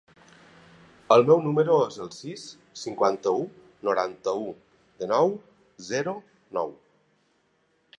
El 1.15 1.25
meu 1.27 1.43
número 1.47 1.75
es 1.89 1.99
el 2.07 2.09
sis, 2.15 2.47
cinquanta-u, 2.85 3.45
noranta-u, 3.91 4.51
dinou, 5.05 5.35
zero, 5.93 6.21
nou. 6.61 6.79